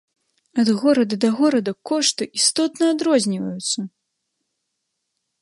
[0.61, 3.87] Ад горада да горада кошты істотна адрозніваюцца!